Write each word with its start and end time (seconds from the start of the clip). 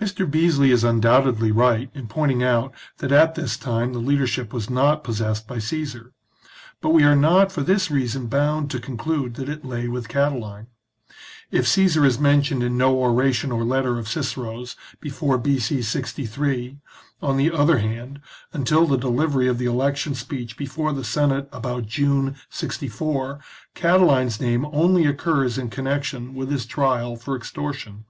Mr. 0.00 0.28
Beesly 0.28 0.72
is 0.72 0.82
undoubtedly 0.82 1.52
right 1.52 1.92
in 1.94 2.08
pointing 2.08 2.42
out 2.42 2.74
that 2.98 3.12
at 3.12 3.36
this 3.36 3.56
time 3.56 3.92
the 3.92 4.00
leadership 4.00 4.52
was 4.52 4.68
not 4.68 5.04
possessed 5.04 5.46
by 5.46 5.60
Caesar; 5.60 6.12
but 6.80 6.88
we 6.88 7.04
are 7.04 7.14
not 7.14 7.52
for 7.52 7.60
this 7.62 7.88
reason 7.88 8.26
bound 8.26 8.68
to 8.68 8.80
conclude 8.80 9.34
that 9.34 9.48
it 9.48 9.64
lay 9.64 9.86
with 9.86 10.08
Catiline. 10.08 10.66
If 11.52 11.68
Caesar 11.68 12.04
is 12.04 12.18
men 12.18 12.42
tioned 12.42 12.64
in 12.64 12.76
no 12.76 12.98
oration 12.98 13.52
or 13.52 13.62
letter 13.62 13.96
of 13.96 14.08
Cicero's 14.08 14.74
before 14.98 15.38
B.C. 15.38 15.82
63, 15.82 16.78
on 17.22 17.36
the 17.36 17.52
other 17.52 17.78
hand, 17.78 18.20
until 18.52 18.88
the 18.88 18.98
delivery 18.98 19.46
of 19.46 19.58
the 19.58 19.66
election 19.66 20.16
speech 20.16 20.56
before 20.56 20.92
the 20.92 21.04
Senate 21.04 21.48
about 21.52 21.86
June, 21.86 22.34
64, 22.48 23.38
Catiline's 23.76 24.40
name 24.40 24.66
only 24.72 25.06
occurs 25.06 25.56
in 25.56 25.70
connection 25.70 26.34
with 26.34 26.50
his 26.50 26.66
trial 26.66 27.14
for 27.14 27.36
ex 27.36 27.52
tortion. 27.52 28.02